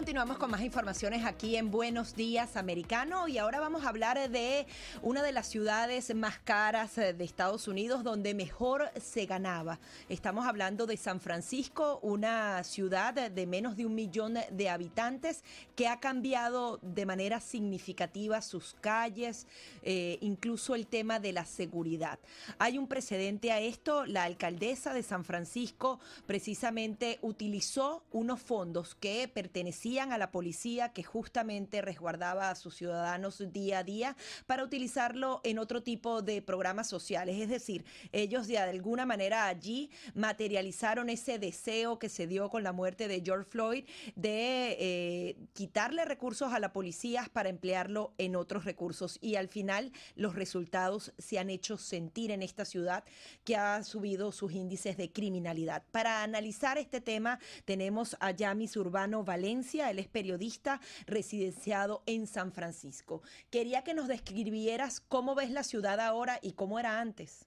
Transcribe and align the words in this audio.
Continuamos 0.00 0.38
con 0.38 0.50
más 0.50 0.62
informaciones 0.62 1.26
aquí 1.26 1.56
en 1.56 1.70
Buenos 1.70 2.16
Días 2.16 2.56
Americano 2.56 3.28
y 3.28 3.36
ahora 3.36 3.60
vamos 3.60 3.84
a 3.84 3.90
hablar 3.90 4.30
de 4.30 4.66
una 5.02 5.22
de 5.22 5.30
las 5.30 5.46
ciudades 5.46 6.14
más 6.14 6.38
caras 6.38 6.96
eh, 6.96 7.12
de 7.12 7.22
Estados 7.22 7.68
Unidos 7.68 8.02
donde 8.02 8.32
mejor 8.32 8.90
se 8.98 9.26
ganaba. 9.26 9.78
Estamos 10.08 10.46
hablando 10.46 10.86
de 10.86 10.96
San 10.96 11.20
Francisco, 11.20 12.00
una 12.02 12.64
ciudad 12.64 13.12
de 13.12 13.46
menos 13.46 13.76
de 13.76 13.84
un 13.84 13.94
millón 13.94 14.38
de 14.50 14.70
habitantes 14.70 15.44
que 15.76 15.86
ha 15.86 16.00
cambiado 16.00 16.78
de 16.80 17.04
manera 17.04 17.38
significativa 17.38 18.40
sus 18.40 18.74
calles, 18.80 19.46
eh, 19.82 20.16
incluso 20.22 20.74
el 20.74 20.86
tema 20.86 21.20
de 21.20 21.34
la 21.34 21.44
seguridad. 21.44 22.18
Hay 22.58 22.78
un 22.78 22.88
precedente 22.88 23.52
a 23.52 23.60
esto, 23.60 24.06
la 24.06 24.24
alcaldesa 24.24 24.94
de 24.94 25.02
San 25.02 25.26
Francisco 25.26 26.00
precisamente 26.26 27.18
utilizó 27.20 28.02
unos 28.12 28.40
fondos 28.40 28.94
que 28.94 29.28
pertenecían 29.28 29.89
a 29.98 30.18
la 30.18 30.30
policía 30.30 30.92
que 30.92 31.02
justamente 31.02 31.82
resguardaba 31.82 32.50
a 32.50 32.54
sus 32.54 32.76
ciudadanos 32.76 33.42
día 33.52 33.78
a 33.78 33.82
día 33.82 34.16
para 34.46 34.62
utilizarlo 34.62 35.40
en 35.42 35.58
otro 35.58 35.82
tipo 35.82 36.22
de 36.22 36.42
programas 36.42 36.88
sociales. 36.88 37.40
Es 37.40 37.48
decir, 37.48 37.84
ellos 38.12 38.46
de 38.46 38.58
alguna 38.58 39.04
manera 39.04 39.46
allí 39.46 39.90
materializaron 40.14 41.10
ese 41.10 41.38
deseo 41.40 41.98
que 41.98 42.08
se 42.08 42.28
dio 42.28 42.50
con 42.50 42.62
la 42.62 42.72
muerte 42.72 43.08
de 43.08 43.20
George 43.24 43.50
Floyd 43.50 43.84
de 44.14 44.76
eh, 44.78 45.36
quitarle 45.54 46.04
recursos 46.04 46.52
a 46.52 46.60
la 46.60 46.72
policía 46.72 47.28
para 47.32 47.48
emplearlo 47.48 48.14
en 48.18 48.36
otros 48.36 48.64
recursos. 48.64 49.18
Y 49.20 49.34
al 49.34 49.48
final 49.48 49.92
los 50.14 50.36
resultados 50.36 51.12
se 51.18 51.40
han 51.40 51.50
hecho 51.50 51.76
sentir 51.78 52.30
en 52.30 52.42
esta 52.42 52.64
ciudad 52.64 53.02
que 53.44 53.56
ha 53.56 53.82
subido 53.82 54.30
sus 54.30 54.52
índices 54.52 54.96
de 54.96 55.10
criminalidad. 55.10 55.82
Para 55.90 56.22
analizar 56.22 56.78
este 56.78 57.00
tema 57.00 57.40
tenemos 57.64 58.16
a 58.20 58.30
Yamis 58.30 58.76
Urbano 58.76 59.24
Valencia 59.24 59.79
él 59.88 59.98
es 59.98 60.08
periodista 60.08 60.80
residenciado 61.06 62.02
en 62.06 62.26
San 62.26 62.52
Francisco. 62.52 63.22
Quería 63.50 63.82
que 63.84 63.94
nos 63.94 64.08
describieras 64.08 65.00
cómo 65.00 65.34
ves 65.34 65.50
la 65.50 65.62
ciudad 65.62 66.00
ahora 66.00 66.38
y 66.42 66.52
cómo 66.52 66.78
era 66.78 67.00
antes. 67.00 67.46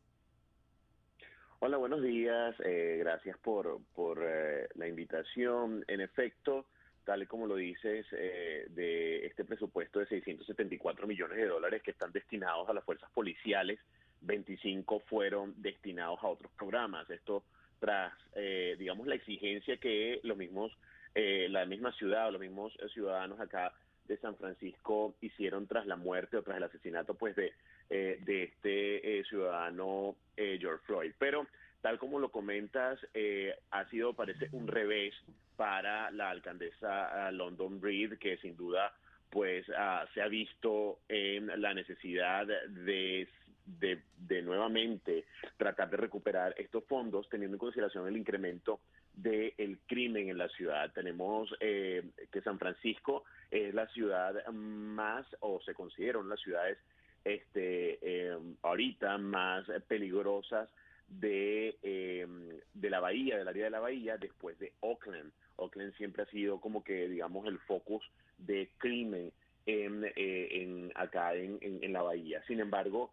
Hola, 1.66 1.78
buenos 1.78 2.04
días. 2.04 2.54
Eh, 2.66 2.98
gracias 3.00 3.38
por, 3.38 3.80
por 3.96 4.22
eh, 4.22 4.68
la 4.76 4.86
invitación. 4.86 5.86
En 5.88 6.02
efecto, 6.02 6.66
tal 7.06 7.26
como 7.26 7.48
lo 7.48 7.56
dices, 7.56 8.06
eh, 8.12 8.66
de 8.68 9.26
este 9.26 9.46
presupuesto 9.46 10.00
de 10.00 10.08
674 10.08 11.08
millones 11.08 11.38
de 11.38 11.48
dólares 11.48 11.82
que 11.82 11.92
están 11.92 12.12
destinados 12.12 12.68
a 12.68 12.74
las 12.74 12.84
fuerzas 12.84 13.10
policiales, 13.12 13.80
25 14.20 15.00
fueron 15.06 15.54
destinados 15.56 16.20
a 16.22 16.28
otros 16.28 16.52
programas. 16.52 17.10
Esto 17.10 17.46
tras, 17.80 18.14
digamos, 18.78 19.08
la 19.08 19.16
exigencia 19.16 19.78
que 19.78 20.20
los 20.24 20.38
mismos 20.38 20.72
eh, 21.16 21.48
la 21.50 21.66
misma 21.66 21.92
ciudad 21.94 22.28
o 22.28 22.32
los 22.32 22.42
mismos 22.42 22.74
eh, 22.80 22.90
ciudadanos 22.90 23.40
acá 23.40 23.74
de 24.08 24.18
San 24.18 24.36
Francisco 24.36 25.16
hicieron 25.22 25.68
tras 25.68 25.86
la 25.86 25.96
muerte 25.96 26.38
o 26.38 26.44
tras 26.44 26.58
el 26.58 26.64
asesinato 26.64 27.14
pues 27.14 27.36
de, 27.36 27.54
eh, 27.90 28.20
de 28.26 28.44
este 28.44 29.24
ciudadano 29.30 30.16
George 30.36 30.84
Floyd. 30.86 31.14
Pero 31.18 31.48
tal 31.82 32.00
como 32.00 32.20
lo 32.20 32.30
comentas, 32.30 33.00
ha 33.72 33.90
sido, 33.90 34.14
parece, 34.14 34.50
un 34.52 34.68
revés 34.68 35.14
para 35.56 36.12
la 36.12 36.32
alcaldesa 36.32 37.32
London 37.32 37.80
Breed, 37.80 38.18
que 38.18 38.38
sin 38.38 38.58
duda 38.58 38.94
pues 39.30 39.66
ah, 39.76 40.06
se 40.14 40.22
ha 40.22 40.28
visto 40.28 41.00
en 41.10 41.48
la 41.60 41.74
necesidad 41.74 42.46
de, 42.46 43.28
de, 43.66 44.42
nuevamente 44.44 45.26
tratar 45.58 45.90
de 45.90 45.98
recuperar 45.98 46.54
estos 46.58 46.84
fondos, 46.86 47.28
teniendo 47.30 47.56
en 47.56 47.60
consideración 47.60 48.08
el 48.08 48.18
incremento 48.18 48.80
del 49.14 49.80
crimen 49.88 50.30
en 50.30 50.38
la 50.38 50.50
ciudad. 50.50 50.92
Tenemos 50.94 51.54
eh, 51.60 52.04
que 52.32 52.42
San 52.42 52.58
Francisco 52.58 53.24
es 53.52 53.74
la 53.74 53.88
ciudad 53.88 54.46
más, 54.48 55.26
o 55.40 55.62
se 55.62 55.74
considera 55.74 56.18
una 56.18 56.30
de 56.30 56.36
las 56.36 56.44
ciudades 56.44 56.78
este, 57.24 58.00
eh, 58.02 58.38
ahorita 58.64 59.18
más 59.18 59.66
peligrosas 59.88 60.68
de, 61.08 61.78
eh, 61.84 62.28
de 62.74 62.90
la 62.90 63.00
bahía, 63.00 63.38
del 63.38 63.48
área 63.48 63.66
de 63.66 63.70
la 63.70 63.80
bahía, 63.80 64.18
después 64.18 64.58
de 64.60 64.74
Oakland. 64.82 65.32
Oakland 65.58 65.96
siempre 65.96 66.24
ha 66.24 66.28
sido 66.28 66.60
como 66.60 66.84
que, 66.84 67.08
digamos, 67.08 67.48
el 67.48 67.60
focus 67.60 68.04
de 68.40 68.70
crimen 68.80 69.32
en, 69.66 70.12
en 70.16 70.92
acá 70.96 71.36
en, 71.36 71.60
en, 71.62 71.94
la 71.94 72.02
bahía. 72.02 72.44
Sin 72.48 72.60
embargo, 72.60 73.12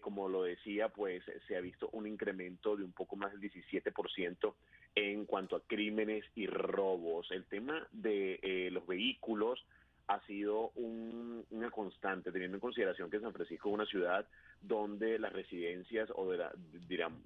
como 0.00 0.28
lo 0.28 0.44
decía, 0.44 0.88
pues 0.88 1.22
se 1.46 1.56
ha 1.56 1.60
visto 1.60 1.88
un 1.92 2.06
incremento 2.06 2.76
de 2.76 2.84
un 2.84 2.92
poco 2.92 3.16
más 3.16 3.32
del 3.32 3.50
17% 3.50 4.54
en 4.96 5.26
cuanto 5.26 5.56
a 5.56 5.60
crímenes 5.60 6.24
y 6.34 6.46
robos. 6.46 7.30
El 7.30 7.44
tema 7.44 7.86
de 7.92 8.40
eh, 8.42 8.70
los 8.72 8.86
vehículos 8.86 9.64
ha 10.08 10.20
sido 10.26 10.70
una 10.76 11.70
constante, 11.70 12.32
teniendo 12.32 12.56
en 12.56 12.60
consideración 12.60 13.10
que 13.10 13.20
San 13.20 13.32
Francisco 13.32 13.68
es 13.68 13.74
una 13.74 13.86
ciudad 13.86 14.26
donde 14.62 15.18
las 15.18 15.32
residencias 15.32 16.08
o 16.14 16.30
de 16.30 16.38
la, 16.38 16.52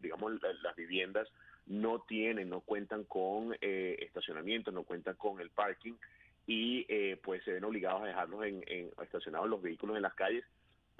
digamos 0.00 0.40
las 0.62 0.76
viviendas 0.76 1.28
no 1.66 2.00
tienen, 2.00 2.48
no 2.48 2.60
cuentan 2.60 3.04
con 3.04 3.54
eh, 3.60 3.96
estacionamiento, 4.00 4.72
no 4.72 4.82
cuentan 4.82 5.14
con 5.16 5.40
el 5.40 5.50
parking 5.50 5.92
y 6.46 6.86
eh, 6.88 7.18
pues 7.22 7.44
se 7.44 7.52
ven 7.52 7.64
obligados 7.64 8.02
a 8.02 8.06
dejarlos 8.06 8.44
en, 8.44 8.64
en, 8.66 8.90
estacionados 9.02 9.48
los 9.48 9.62
vehículos 9.62 9.96
en 9.96 10.02
las 10.02 10.14
calles, 10.14 10.44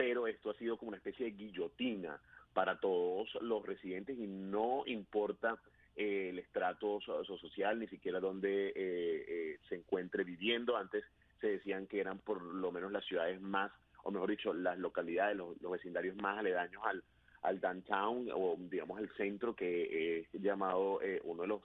pero 0.01 0.27
esto 0.27 0.49
ha 0.49 0.55
sido 0.55 0.79
como 0.79 0.89
una 0.89 0.97
especie 0.97 1.27
de 1.27 1.33
guillotina 1.33 2.19
para 2.55 2.81
todos 2.81 3.29
los 3.43 3.67
residentes 3.67 4.19
y 4.19 4.27
no 4.27 4.83
importa 4.87 5.59
el 5.95 6.39
estrato 6.39 7.03
social, 7.03 7.79
ni 7.79 7.87
siquiera 7.87 8.19
donde 8.19 8.69
eh, 8.69 8.73
eh, 8.77 9.59
se 9.69 9.75
encuentre 9.75 10.25
viviendo. 10.25 10.79
Antes 10.79 11.05
se 11.39 11.49
decían 11.49 11.87
que 11.87 12.01
eran 12.01 12.19
por 12.19 12.41
lo 12.41 12.73
menos 12.73 12.91
las 12.93 13.05
ciudades 13.05 13.43
más, 13.43 13.71
o 14.03 14.11
mejor 14.11 14.31
dicho, 14.31 14.55
las 14.55 14.79
localidades, 14.79 15.37
los, 15.37 15.61
vecindarios 15.71 16.17
más 16.17 16.39
aledaños 16.39 16.83
al, 16.87 17.05
al 17.43 17.61
downtown 17.61 18.31
o 18.33 18.57
digamos 18.59 19.01
el 19.01 19.11
centro 19.19 19.55
que 19.55 20.21
es 20.21 20.29
llamado 20.33 21.03
eh, 21.03 21.21
uno 21.25 21.43
de 21.43 21.49
los 21.49 21.61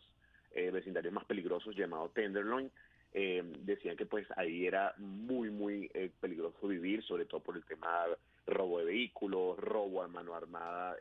vecindarios 0.74 1.14
más 1.14 1.24
peligrosos 1.24 1.74
llamado 1.74 2.10
Tenderloin. 2.10 2.70
Decían 3.16 3.96
que 3.96 4.06
pues 4.06 4.28
ahí 4.36 4.68
era 4.68 4.94
muy 4.98 5.50
muy 5.50 5.90
peligroso 6.20 6.68
vivir, 6.68 7.02
sobre 7.04 7.26
todo 7.26 7.40
por 7.42 7.56
el 7.56 7.64
tema 7.64 8.06
robo 8.46 8.80
de 8.80 8.86
vehículos, 8.86 9.58
robo 9.58 10.04
a 10.04 10.08
mano 10.08 10.36
armada, 10.36 10.98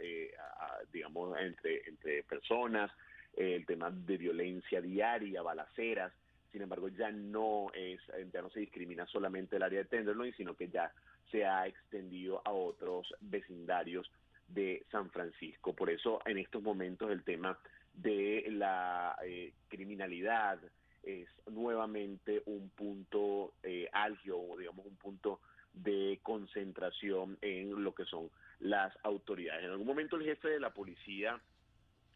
digamos 0.93 1.37
entre 1.41 1.89
entre 1.89 2.23
personas, 2.23 2.91
el 3.37 3.67
tema 3.67 3.91
de 3.91 4.17
violencia 4.17 4.81
diaria, 4.81 5.43
balaceras. 5.43 6.13
Sin 6.53 6.63
embargo, 6.63 6.89
ya 6.89 7.11
no 7.11 7.67
es, 7.75 8.01
ya 8.33 8.41
no 8.41 8.51
se 8.51 8.61
discrimina 8.61 9.07
solamente 9.07 9.57
el 9.57 9.65
área 9.65 9.81
de 9.81 9.87
Tenderloin, 9.87 10.33
sino 10.37 10.55
que 10.55 10.69
ya 10.69 10.93
se 11.33 11.45
ha 11.45 11.67
extendido 11.67 12.41
a 12.45 12.53
otros 12.53 13.13
vecindarios 13.21 14.09
de 14.49 14.85
San 14.93 15.11
Francisco. 15.11 15.75
Por 15.75 15.91
eso, 15.91 16.21
en 16.27 16.39
estos 16.39 16.63
momentos, 16.63 17.11
el 17.11 17.25
tema 17.25 17.59
de 17.95 18.45
la 18.51 19.17
eh, 19.25 19.53
criminalidad 19.69 20.61
es 21.07 21.29
nuevamente 21.51 22.43
un 22.47 22.71
punto 22.71 23.55
eh, 23.63 23.89
álgido, 23.93 24.41
digamos, 24.59 24.87
un 24.87 24.97
punto 24.97 25.41
de 25.73 26.21
concentración 26.23 27.37
en 27.43 27.83
lo 27.83 27.95
que 27.95 28.05
son 28.05 28.31
las 28.61 28.97
autoridades. 29.03 29.65
En 29.65 29.71
algún 29.71 29.87
momento 29.87 30.17
el 30.17 30.25
jefe 30.25 30.49
de 30.49 30.61
la 30.61 30.73
policía 30.73 31.41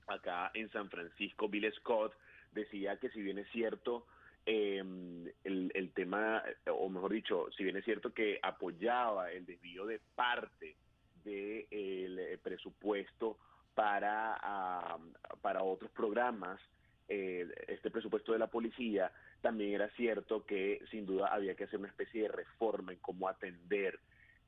acá 0.06 0.50
en 0.54 0.70
San 0.70 0.88
Francisco, 0.88 1.48
Bill 1.48 1.72
Scott, 1.74 2.14
decía 2.52 2.96
que 2.98 3.10
si 3.10 3.20
bien 3.20 3.38
es 3.38 3.50
cierto 3.50 4.06
em, 4.46 5.26
el, 5.44 5.92
tema, 5.94 6.42
o 6.66 6.88
mejor 6.88 7.12
dicho, 7.12 7.48
si 7.56 7.64
bien 7.64 7.76
es 7.76 7.84
cierto 7.84 8.14
que 8.14 8.38
apoyaba 8.42 9.30
el 9.32 9.44
desvío 9.44 9.84
de 9.86 10.00
parte 10.14 10.76
del 11.24 12.18
eh, 12.18 12.38
presupuesto 12.42 13.38
para, 13.74 14.96
para 15.42 15.62
otros 15.62 15.90
programas, 15.90 16.60
eh, 17.08 17.46
este 17.68 17.90
presupuesto 17.90 18.32
de 18.32 18.38
la 18.38 18.48
policía, 18.48 19.10
también 19.40 19.72
era 19.72 19.88
cierto 19.90 20.44
que 20.44 20.80
sin 20.90 21.06
duda 21.06 21.28
había 21.28 21.54
que 21.54 21.64
hacer 21.64 21.78
una 21.78 21.88
especie 21.88 22.22
de 22.22 22.28
reforma 22.28 22.92
en 22.92 22.98
cómo 22.98 23.28
atender 23.28 23.98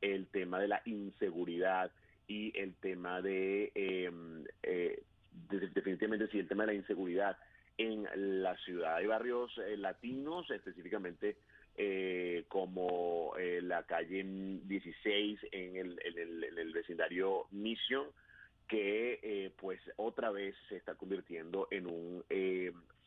el 0.01 0.27
tema 0.29 0.59
de 0.59 0.69
la 0.69 0.83
inseguridad 0.85 1.91
y 2.27 2.57
el 2.59 2.75
tema 2.75 3.21
de 3.21 3.73
em, 3.75 4.45
eh, 4.63 5.03
definitivamente 5.51 6.29
sí, 6.29 6.39
el 6.39 6.49
tema 6.49 6.65
de 6.65 6.75
la 6.75 6.79
inseguridad 6.79 7.37
en 7.77 8.07
la 8.43 8.57
ciudad. 8.59 8.97
Hay 8.97 9.07
barrios 9.07 9.57
eh, 9.59 9.77
latinos, 9.77 10.51
específicamente 10.51 11.39
eh, 11.77 12.45
como 12.49 13.33
eh, 13.39 13.61
la 13.63 13.85
calle 13.85 14.23
16 14.23 15.41
en 15.53 15.77
el, 15.77 15.99
el, 16.05 16.73
vecindario 16.73 17.47
Mission, 17.53 18.07
que 18.71 19.53
pues 19.59 19.81
otra 19.97 20.31
vez 20.31 20.55
se 20.69 20.77
está 20.77 20.95
convirtiendo 20.95 21.67
en 21.73 21.87
un 21.87 22.25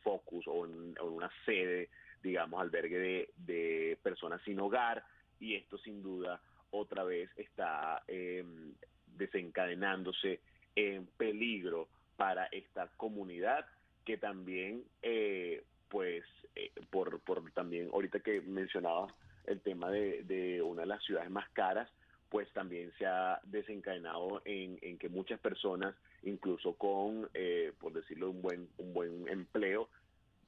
focus 0.02 0.46
o 0.46 0.66
en, 0.66 0.94
una 1.00 1.30
sede 1.46 1.88
digamos, 2.22 2.60
albergue 2.60 3.28
de, 3.36 3.98
personas 4.02 4.40
sin 4.44 4.58
hogar 4.60 5.04
y 5.40 5.54
esto 5.54 5.78
sin 5.78 6.02
duda 6.02 6.40
otra 6.70 7.04
vez 7.04 7.30
está 7.36 8.02
em, 8.08 8.74
desencadenándose 9.16 10.40
en 10.74 11.06
peligro 11.18 11.88
para 12.16 12.46
esta 12.46 12.88
comunidad 12.96 13.66
que 14.04 14.16
también, 14.16 14.84
eh, 15.02 15.64
pues, 15.88 16.24
eh, 16.56 16.72
por, 16.90 17.20
también, 17.52 17.90
ahorita 17.92 18.20
que 18.20 18.40
mencionaba 18.40 19.14
el 19.46 19.60
tema 19.60 19.90
de 19.90 20.60
una 20.64 20.82
de 20.82 20.88
las 20.88 21.04
ciudades 21.04 21.30
más 21.30 21.48
caras, 21.50 21.90
pues 22.34 22.50
también 22.52 22.92
se 22.98 23.06
ha 23.06 23.38
desencadenado 23.44 24.42
en, 24.44 24.98
que 24.98 25.08
muchas 25.08 25.38
personas, 25.38 25.94
incluso 26.24 26.74
con, 26.74 27.30
eh, 27.32 27.72
por 27.78 27.92
decirlo, 27.92 28.28
un 28.28 28.42
buen, 28.42 28.68
un 28.78 28.92
buen 28.92 29.28
empleo, 29.28 29.88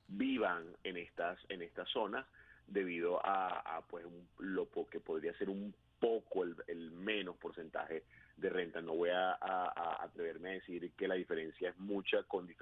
vivan 0.09 0.65
en 0.83 0.97
estas, 0.97 1.39
en 1.49 1.63
estas 1.63 1.89
zonas 1.91 2.27
debido 2.67 3.21
a, 3.25 3.85
pues 3.89 4.05
lo 4.41 4.69
que 4.91 4.99
podría 4.99 5.33
ser 5.35 5.49
un 5.49 5.73
poco 6.01 6.43
el, 6.43 6.91
menos 6.91 7.37
porcentaje 7.37 8.03
de 8.37 8.51
renta. 8.51 8.81
No 8.81 8.97
voy 8.97 9.11
a, 9.11 9.39
atreverme 10.03 10.49
a 10.49 10.53
decir 10.55 10.91
que 10.97 11.07
la 11.07 11.15
diferencia 11.15 11.71
es 11.71 11.79
mucha 11.79 12.25
con, 12.25 12.53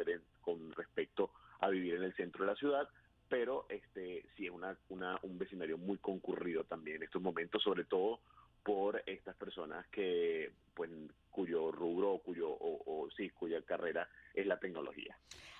con 0.43 0.71
respecto 0.73 1.31
a 1.61 1.71
vivir 1.71 1.94
en 1.94 2.03
el 2.03 2.15
centro 2.15 2.44
de 2.44 2.50
la 2.50 2.56
ciudad, 2.59 2.91
pero 3.31 3.65
este 3.71 4.26
sí 4.37 4.44
es 4.44 4.53
una, 4.53 4.76
una, 4.91 5.19
un 5.23 5.38
vecindario 5.38 5.79
muy 5.79 5.97
concurrido 5.97 6.65
también 6.65 6.99
en 6.99 7.05
estos 7.05 7.23
momentos, 7.23 7.62
sobre 7.62 7.85
todo 7.85 8.21
por 8.64 9.02
estas 9.06 9.37
personas 9.37 9.87
que 9.88 10.50
pues 10.75 10.90
cuyo 11.31 11.70
rubro 11.70 12.19
cuyo 12.25 12.49
o, 12.49 13.08
sí 13.16 13.31
cuya 13.31 13.61
carrera 13.62 14.08
es 14.32 14.46
la 14.46 14.58
tecnología. 14.58 15.16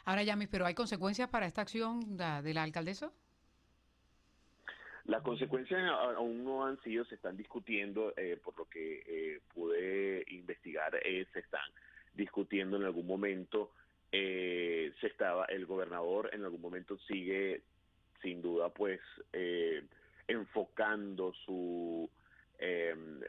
Ahora 0.07 0.23
Yamis, 0.23 0.49
pero 0.49 0.67
hay 0.67 0.75
consecuencias 0.75 1.29
para 1.29 1.47
esta 1.47 1.63
acción 1.63 2.17
de 2.17 2.55
la 2.55 2.63
alcaldesa? 2.63 3.13
Las 5.05 5.23
consecuencias 5.23 5.83
aún 6.17 6.45
no 6.45 6.65
han 6.65 6.81
sido, 6.83 7.05
se 7.05 7.17
están 7.17 7.37
discutiendo, 7.37 8.15
eh, 8.17 8.39
por 8.43 8.57
lo 8.57 8.65
que 8.67 9.03
eh, 9.07 9.41
pude 9.53 10.25
investigar, 10.29 10.99
eh, 11.05 11.27
se 11.33 11.41
están 11.41 11.71
discutiendo 12.15 12.77
en 12.79 12.85
algún 12.85 13.07
momento. 13.07 13.73
se 14.11 15.07
estaba, 15.07 15.45
el 15.47 15.67
gobernador 15.67 16.31
en 16.33 16.45
algún 16.45 16.63
momento 16.63 16.97
sigue, 16.99 17.63
sin 18.23 18.41
duda, 18.41 18.71
pues 18.71 19.01
enfocando 20.29 21.35
su, 21.45 22.09
em, 22.59 23.21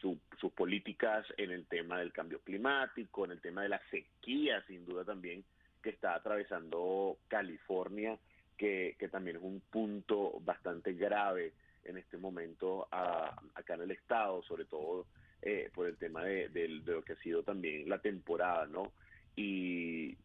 su, 0.00 0.18
sus 0.38 0.52
políticas 0.52 1.26
en 1.36 1.50
el 1.50 1.66
tema 1.66 1.98
del 1.98 2.12
cambio 2.12 2.40
climático, 2.40 3.24
en 3.24 3.32
el 3.32 3.40
tema 3.40 3.62
de 3.62 3.68
la 3.68 3.80
sequía, 3.90 4.62
sin 4.66 4.84
duda 4.84 5.04
también 5.04 5.44
que 5.82 5.90
está 5.90 6.14
atravesando 6.14 7.18
California 7.28 8.18
que, 8.56 9.08
también 9.10 9.36
es 9.36 9.42
un 9.42 9.60
punto 9.60 10.40
bastante 10.40 10.94
grave 10.94 11.52
en 11.84 11.98
este 11.98 12.16
momento 12.16 12.88
acá 12.90 13.74
en 13.74 13.82
el 13.82 13.90
Estado, 13.90 14.42
sobre 14.42 14.64
todo 14.64 15.06
eh, 15.42 15.70
por 15.74 15.86
el 15.86 15.96
tema 15.96 16.24
de, 16.24 16.68
lo 16.84 17.02
que 17.02 17.12
ha 17.12 17.16
sido 17.16 17.42
también 17.42 17.88
la 17.88 17.98
temporada, 17.98 18.66
¿no? 18.66 18.92
Y, 19.36 20.16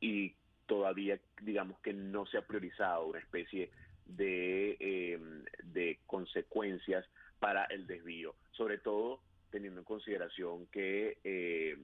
y 0.00 0.34
todavía, 0.66 1.18
digamos 1.42 1.78
que 1.80 1.92
no 1.92 2.24
se 2.26 2.38
ha 2.38 2.46
priorizado 2.46 3.06
una 3.06 3.18
especie 3.18 3.70
de, 4.06 4.76
em, 4.80 5.44
de 5.64 5.98
consecuencias 6.06 7.04
para 7.42 7.64
el 7.64 7.88
desvío, 7.88 8.36
sobre 8.52 8.78
todo 8.78 9.18
teniendo 9.50 9.80
en 9.80 9.84
consideración 9.84 10.66
que 10.68 11.18
eh, 11.24 11.76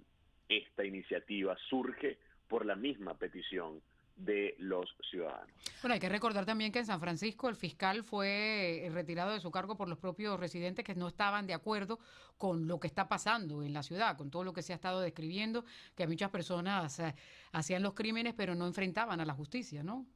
esta 0.48 0.84
iniciativa 0.84 1.56
surge 1.68 2.16
por 2.46 2.64
la 2.64 2.76
misma 2.76 3.14
petición 3.18 3.82
de 4.14 4.54
los 4.58 4.94
ciudadanos. 5.10 5.52
Bueno, 5.82 5.94
hay 5.94 6.00
que 6.00 6.08
recordar 6.08 6.46
también 6.46 6.70
que 6.70 6.78
en 6.78 6.86
San 6.86 7.00
Francisco 7.00 7.48
el 7.48 7.56
fiscal 7.56 8.04
fue 8.04 8.86
eh, 8.86 8.90
retirado 8.90 9.32
de 9.32 9.40
su 9.40 9.50
cargo 9.50 9.76
por 9.76 9.88
los 9.88 9.98
propios 9.98 10.38
residentes 10.38 10.84
que 10.84 10.94
no 10.94 11.08
estaban 11.08 11.48
de 11.48 11.54
acuerdo 11.54 11.98
con 12.36 12.68
lo 12.68 12.78
que 12.78 12.86
está 12.86 13.08
pasando 13.08 13.64
en 13.64 13.72
la 13.72 13.82
ciudad, 13.82 14.16
con 14.16 14.30
todo 14.30 14.44
lo 14.44 14.52
que 14.52 14.62
se 14.62 14.72
ha 14.72 14.76
estado 14.76 15.00
describiendo, 15.00 15.64
que 15.96 16.06
muchas 16.06 16.30
personas 16.30 17.00
eh, 17.00 17.16
hacían 17.50 17.82
los 17.82 17.94
crímenes 17.94 18.32
pero 18.34 18.54
no 18.54 18.68
enfrentaban 18.68 19.20
a 19.20 19.24
la 19.24 19.34
justicia, 19.34 19.82
¿no? 19.82 20.06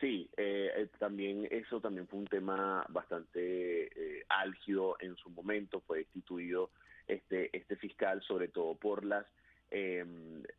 Sí, 0.00 0.30
eh, 0.36 0.88
también 0.98 1.48
eso 1.50 1.80
también 1.80 2.06
fue 2.06 2.20
un 2.20 2.26
tema 2.26 2.84
bastante 2.88 3.90
álgido 4.48 4.96
en 5.00 5.16
su 5.16 5.30
momento, 5.30 5.80
fue 5.86 5.98
destituido 5.98 6.70
este 7.06 7.56
este 7.56 7.76
fiscal 7.76 8.22
sobre 8.22 8.48
todo 8.48 8.74
por 8.74 9.04
las 9.04 9.26
eh, 9.70 10.04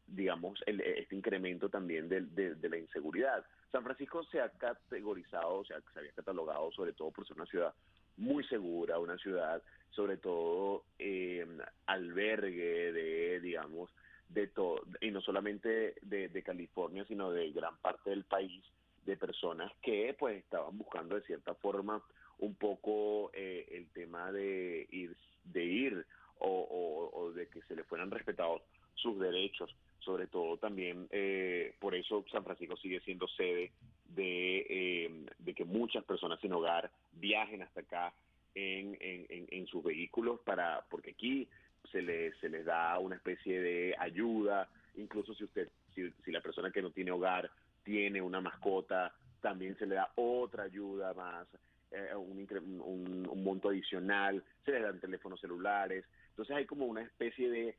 digamos, 0.08 0.62
este 0.68 1.16
incremento 1.16 1.70
también 1.70 2.08
de, 2.10 2.22
de, 2.22 2.70
la 2.70 2.78
inseguridad. 2.78 3.44
San 3.72 3.84
Francisco 3.84 4.24
se 4.26 4.40
ha 4.40 4.50
categorizado, 4.50 5.60
o 5.60 5.66
sea, 5.66 5.82
se 5.94 6.00
había 6.00 6.12
catalogado 6.12 6.72
sobre 6.72 6.94
todo 6.94 7.10
por 7.10 7.26
ser 7.28 7.38
una 7.38 7.48
ciudad 7.48 7.74
muy 8.18 8.44
segura, 8.44 9.00
una 9.00 9.18
ciudad 9.18 9.62
sobre 9.92 10.18
todo 10.18 10.84
eh, 11.00 11.46
albergue 11.88 12.92
de, 12.92 13.40
digamos, 13.40 13.90
de 14.30 14.48
todo, 14.48 14.84
y 15.02 15.10
no 15.10 15.22
solamente 15.22 15.96
de, 16.02 16.44
California, 16.44 17.04
sino 17.08 17.32
de 17.32 17.52
gran 17.52 17.78
parte 17.78 18.12
del 18.12 18.24
país, 18.26 18.64
de 19.06 19.18
personas 19.18 19.72
que 19.82 20.16
pues 20.20 20.38
estaban 20.44 20.78
buscando 20.78 21.16
de 21.16 21.22
cierta 21.22 21.56
forma 21.56 22.04
un 22.40 22.56
poco 22.56 23.32
eh, 23.34 23.68
el 23.72 23.88
tema 23.90 24.32
de 24.32 24.88
ir, 24.92 25.16
de 25.44 25.64
ir 25.64 26.06
o, 26.40 27.32
de 27.36 27.48
que 27.48 27.62
se 27.64 27.76
le 27.76 27.84
fueran 27.84 28.12
respetados 28.12 28.62
sus 28.96 29.20
derechos, 29.20 29.76
sobre 30.00 30.28
todo 30.28 30.58
también 30.58 31.08
eh, 31.12 31.76
por 31.80 31.96
eso 31.96 32.26
San 32.32 32.44
Francisco 32.44 32.76
sigue 32.78 33.00
siendo 33.02 33.28
sede 33.28 33.72
de, 34.08 34.66
eh, 34.70 35.26
de, 35.38 35.54
que 35.54 35.66
muchas 35.66 36.04
personas 36.04 36.40
sin 36.40 36.54
hogar 36.54 36.90
viajen 37.14 37.62
hasta 37.62 37.82
acá 37.82 38.14
en, 38.56 38.98
en, 39.00 39.48
en, 39.50 39.68
sus 39.68 39.84
vehículos 39.84 40.40
para 40.42 40.86
porque 40.90 41.12
aquí 41.12 41.48
se 41.92 42.02
les, 42.02 42.36
se 42.38 42.50
les 42.50 42.66
da 42.66 42.98
una 43.00 43.16
especie 43.16 43.62
de 43.62 43.96
ayuda, 44.00 44.68
incluso 44.96 45.34
si 45.36 45.44
usted 45.44 45.70
si, 45.94 46.10
si 46.26 46.32
la 46.32 46.42
persona 46.42 46.72
que 46.72 46.82
no 46.82 46.92
tiene 46.92 47.12
hogar 47.12 47.50
tiene 47.84 48.22
una 48.22 48.42
mascota, 48.42 49.14
también 49.42 49.78
se 49.78 49.86
le 49.86 49.96
da 49.96 50.12
otra 50.16 50.64
ayuda 50.64 51.14
más, 51.14 51.48
eh, 51.92 52.16
un, 52.16 52.48
un, 52.84 53.28
un, 53.30 53.44
monto 53.44 53.70
adicional, 53.70 54.44
se 54.66 54.72
le 54.72 54.82
dan 54.82 55.00
teléfonos 55.00 55.40
celulares. 55.40 56.06
Entonces 56.30 56.56
hay 56.56 56.66
como 56.66 56.86
una 56.86 57.02
especie 57.02 57.50
de 57.50 57.78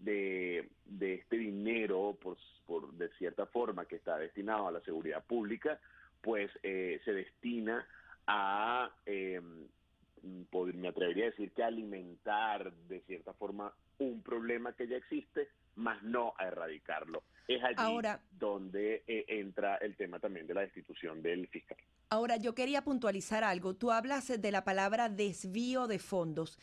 de, 0.00 0.68
de 0.84 1.14
este 1.14 1.36
dinero, 1.36 2.18
por, 2.20 2.36
por, 2.66 2.92
de 2.94 3.08
cierta 3.16 3.46
forma, 3.46 3.86
que 3.86 3.96
está 3.96 4.18
destinado 4.18 4.68
a 4.68 4.72
la 4.72 4.80
seguridad 4.80 5.24
pública, 5.24 5.80
pues 6.20 6.50
eh, 6.62 7.00
se 7.04 7.12
destina 7.12 7.86
a, 8.26 8.90
eh, 9.06 9.40
me 10.22 10.88
atrevería 10.88 11.26
a 11.26 11.30
decir 11.30 11.52
que 11.52 11.62
alimentar 11.62 12.72
de 12.72 13.00
cierta 13.02 13.32
forma 13.34 13.72
un 13.98 14.22
problema 14.22 14.74
que 14.74 14.88
ya 14.88 14.96
existe, 14.96 15.48
más 15.76 16.02
no 16.02 16.34
a 16.38 16.46
erradicarlo. 16.46 17.22
Es 17.46 17.62
allí 17.62 18.00
donde 18.32 19.04
eh, 19.06 19.24
entra 19.28 19.76
el 19.76 19.94
tema 19.96 20.18
también 20.18 20.46
de 20.46 20.54
la 20.54 20.62
destitución 20.62 21.22
del 21.22 21.46
fiscal. 21.48 21.78
Ahora, 22.08 22.36
yo 22.36 22.54
quería 22.54 22.84
puntualizar 22.84 23.42
algo. 23.42 23.74
Tú 23.74 23.90
hablas 23.90 24.28
de 24.40 24.50
la 24.52 24.62
palabra 24.62 25.08
desvío 25.08 25.88
de 25.88 25.98
fondos. 25.98 26.58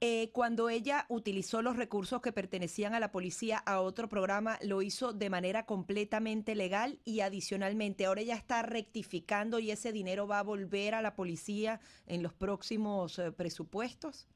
Eh, 0.00 0.30
cuando 0.32 0.68
ella 0.68 1.06
utilizó 1.08 1.60
los 1.60 1.76
recursos 1.76 2.20
que 2.20 2.32
pertenecían 2.32 2.94
a 2.94 3.00
la 3.00 3.10
policía 3.10 3.58
a 3.58 3.80
otro 3.80 4.08
programa, 4.08 4.58
lo 4.62 4.82
hizo 4.82 5.12
de 5.12 5.30
manera 5.30 5.66
completamente 5.66 6.54
legal 6.54 6.98
y 7.04 7.20
adicionalmente 7.20 8.06
ahora 8.06 8.20
ella 8.20 8.36
está 8.36 8.62
rectificando 8.62 9.58
y 9.58 9.72
ese 9.72 9.92
dinero 9.92 10.28
va 10.28 10.38
a 10.38 10.44
volver 10.44 10.94
a 10.94 11.02
la 11.02 11.16
policía 11.16 11.80
en 12.06 12.22
los 12.22 12.32
próximos 12.32 13.18
eh, 13.18 13.32
presupuestos. 13.32 14.28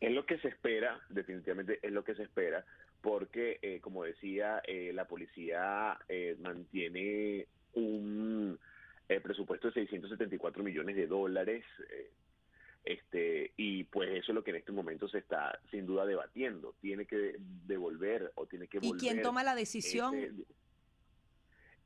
Es 0.00 0.12
lo 0.12 0.26
que 0.26 0.38
se 0.38 0.48
espera, 0.48 1.00
definitivamente 1.08 1.80
es 1.82 1.92
lo 1.92 2.04
que 2.04 2.14
se 2.14 2.22
espera, 2.22 2.64
porque 3.00 3.58
eh, 3.62 3.80
como 3.80 4.04
decía, 4.04 4.62
la 4.92 5.06
policía 5.06 5.98
mantiene 6.38 7.46
un 7.72 8.58
presupuesto 9.22 9.68
de 9.68 9.74
674 9.74 10.62
millones 10.62 10.96
de 10.96 11.06
dólares 11.06 11.64
este, 12.88 13.52
y 13.58 13.84
pues 13.84 14.08
eso 14.10 14.32
es 14.32 14.34
lo 14.34 14.42
que 14.42 14.50
en 14.50 14.56
este 14.56 14.72
momento 14.72 15.08
se 15.08 15.18
está 15.18 15.58
sin 15.70 15.84
duda 15.84 16.06
debatiendo. 16.06 16.74
Tiene 16.80 17.04
que 17.04 17.36
devolver 17.38 18.32
o 18.34 18.46
tiene 18.46 18.66
que 18.66 18.78
volver. 18.78 18.96
¿Y 18.96 18.98
quién 18.98 19.20
toma 19.20 19.42
la 19.44 19.54
decisión? 19.54 20.14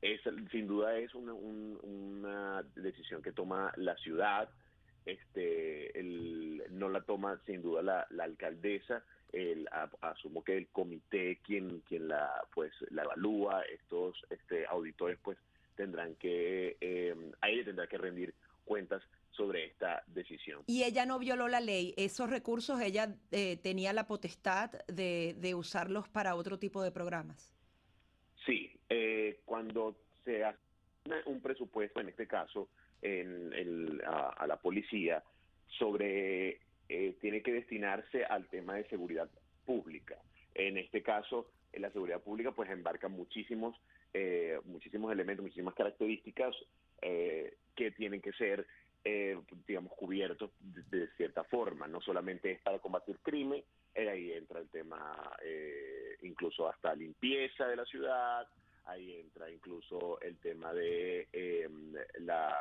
es, 0.00 0.20
sin 0.52 0.68
duda 0.68 0.96
es 0.96 1.12
una, 1.16 1.32
una 1.34 2.62
decisión 2.76 3.20
que 3.20 3.32
toma 3.32 3.72
la 3.76 3.96
ciudad. 3.96 4.48
Este, 5.04 5.98
el, 5.98 6.62
no 6.70 6.88
la 6.88 7.00
toma 7.00 7.40
sin 7.46 7.62
duda 7.62 7.82
la, 7.82 8.06
la 8.10 8.22
alcaldesa. 8.22 9.02
El, 9.32 9.68
asumo 10.02 10.44
que 10.44 10.56
el 10.56 10.68
comité 10.68 11.40
quien 11.42 11.80
quien 11.80 12.06
la 12.06 12.30
pues 12.54 12.70
la 12.90 13.02
evalúa 13.02 13.62
estos 13.62 14.22
este 14.28 14.66
auditores 14.66 15.18
pues 15.22 15.38
tendrán 15.76 16.14
que 16.16 16.76
eh, 16.80 17.14
ahí 17.40 17.64
tendrá 17.64 17.86
que 17.86 17.98
rendir 17.98 18.34
cuentas 18.64 19.02
sobre 19.30 19.64
esta 19.66 20.02
decisión. 20.06 20.62
Y 20.66 20.84
ella 20.84 21.06
no 21.06 21.18
violó 21.18 21.48
la 21.48 21.60
ley. 21.60 21.94
Esos 21.96 22.28
recursos 22.28 22.80
ella 22.80 23.14
eh, 23.30 23.56
tenía 23.56 23.92
la 23.92 24.06
potestad 24.06 24.70
de, 24.88 25.34
de, 25.38 25.54
usarlos 25.54 26.08
para 26.08 26.34
otro 26.34 26.58
tipo 26.58 26.82
de 26.82 26.92
programas. 26.92 27.52
Sí, 28.44 28.70
eh, 28.88 29.40
cuando 29.44 29.96
se 30.24 30.44
un 31.26 31.40
presupuesto, 31.40 32.00
en 32.00 32.08
este 32.08 32.26
caso, 32.26 32.68
en 33.00 34.00
a, 34.06 34.46
la 34.46 34.56
policía, 34.56 35.22
sobre, 35.78 36.60
eh, 36.88 37.16
tiene 37.20 37.42
que 37.42 37.52
destinarse 37.52 38.24
al 38.24 38.46
tema 38.48 38.74
de 38.74 38.88
seguridad 38.88 39.28
pública. 39.64 40.16
En 40.54 40.76
este 40.78 41.02
caso, 41.02 41.48
la 41.80 41.90
seguridad 41.90 42.20
pública, 42.20 42.52
pues 42.52 42.70
embarca 42.70 43.08
muchísimos, 43.08 43.76
eh, 44.12 44.60
muchísimos 44.64 45.12
elementos, 45.12 45.44
muchísimas 45.44 45.74
características 45.74 46.54
eh, 47.00 47.56
que 47.74 47.90
tienen 47.92 48.20
que 48.20 48.32
ser, 48.32 48.66
digamos, 49.66 49.92
cubiertos 49.94 50.50
de, 50.60 51.08
cierta 51.16 51.42
forma. 51.44 51.88
No 51.88 52.00
solamente 52.00 52.52
es 52.52 52.60
para 52.60 52.78
combatir 52.78 53.18
crimen, 53.18 53.64
ahí 53.96 54.32
entra 54.32 54.60
el 54.60 54.68
tema, 54.68 55.16
incluso 56.22 56.68
hasta 56.68 56.94
limpieza 56.94 57.66
de 57.66 57.76
la 57.76 57.84
ciudad, 57.84 58.46
ahí 58.86 59.20
entra 59.20 59.50
incluso 59.50 60.20
el 60.20 60.36
tema 60.38 60.72
de 60.72 61.28
em, 61.32 61.94
la 62.20 62.56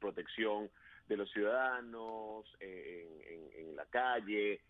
protección 0.00 0.70
de 1.08 1.16
los 1.16 1.30
ciudadanos 1.30 2.46
en, 2.60 3.50
en, 3.54 3.76
la 3.76 3.86
calle, 3.86 4.60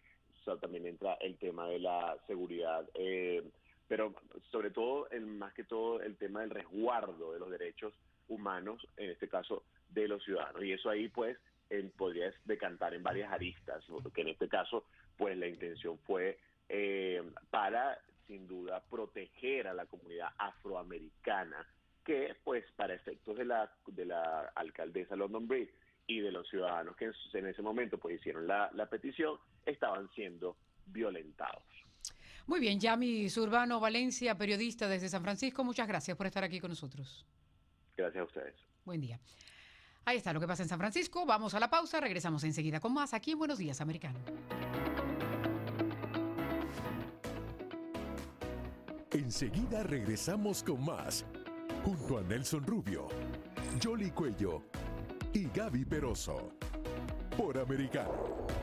también 0.60 0.86
entra 0.86 1.14
el 1.14 1.36
tema 1.36 1.68
de 1.68 1.78
la 1.78 2.16
seguridad, 2.26 2.88
eh, 2.94 3.42
pero 3.88 4.14
sobre 4.50 4.70
todo, 4.70 5.08
el, 5.10 5.26
más 5.26 5.52
que 5.54 5.64
todo, 5.64 6.00
el 6.00 6.16
tema 6.16 6.40
del 6.40 6.50
resguardo 6.50 7.32
de 7.32 7.38
los 7.38 7.50
derechos 7.50 7.92
humanos, 8.28 8.86
en 8.96 9.10
este 9.10 9.28
caso 9.28 9.64
de 9.90 10.08
los 10.08 10.24
ciudadanos. 10.24 10.64
Y 10.64 10.72
eso 10.72 10.88
ahí, 10.88 11.08
pues, 11.08 11.36
podría 11.96 12.32
decantar 12.44 12.94
en 12.94 13.02
varias 13.02 13.32
aristas, 13.32 13.84
porque 14.02 14.22
en 14.22 14.28
este 14.28 14.48
caso, 14.48 14.84
pues, 15.16 15.36
la 15.36 15.46
intención 15.46 15.98
fue 15.98 16.38
eh, 16.68 17.22
para 17.50 17.98
sin 18.26 18.46
duda 18.46 18.82
proteger 18.88 19.68
a 19.68 19.74
la 19.74 19.86
comunidad 19.86 20.30
afroamericana 20.38 21.66
que 22.04 22.34
pues 22.44 22.64
para 22.76 22.94
efectos 22.94 23.36
de 23.36 23.44
la 23.44 23.70
de 23.86 24.06
la 24.06 24.52
alcaldesa 24.54 25.16
London 25.16 25.46
Bridge 25.46 25.72
y 26.06 26.20
de 26.20 26.32
los 26.32 26.48
ciudadanos 26.48 26.96
que 26.96 27.10
en 27.32 27.46
ese 27.46 27.62
momento 27.62 27.98
pues 27.98 28.16
hicieron 28.16 28.46
la, 28.46 28.70
petición 28.90 29.38
estaban 29.64 30.10
siendo 30.14 30.56
violentados. 30.86 31.62
Muy 32.46 32.60
bien, 32.60 32.80
Yami 32.80 33.28
Surbano 33.28 33.78
Valencia, 33.78 34.36
periodista 34.36 34.88
desde 34.88 35.08
San 35.08 35.22
Francisco, 35.22 35.62
muchas 35.62 35.86
gracias 35.86 36.16
por 36.16 36.26
estar 36.26 36.42
aquí 36.42 36.58
con 36.60 36.70
nosotros. 36.70 37.24
Gracias 37.96 38.20
a 38.20 38.24
ustedes. 38.24 38.54
Buen 38.84 39.00
día. 39.00 39.20
Ahí 40.04 40.16
está 40.16 40.32
lo 40.32 40.40
que 40.40 40.48
pasa 40.48 40.64
en 40.64 40.68
San 40.68 40.78
Francisco. 40.78 41.24
Vamos 41.24 41.54
a 41.54 41.60
la 41.60 41.70
pausa, 41.70 42.00
regresamos 42.00 42.42
enseguida 42.42 42.80
con 42.80 42.92
más 42.92 43.14
aquí 43.14 43.32
en 43.32 43.38
Buenos 43.38 43.58
Días, 43.58 43.80
Americano. 43.80 44.18
Enseguida 49.12 49.84
regresamos 49.84 50.64
con 50.64 50.84
más, 50.84 51.24
junto 51.84 52.18
a 52.18 52.22
Nelson 52.22 52.66
Rubio, 52.66 53.08
Jolly 53.80 54.10
Cuello 54.10 54.64
y 55.34 55.48
Gaby 55.54 55.84
Peroso, 55.84 56.52
por 57.36 57.58
Americano. 57.58 58.61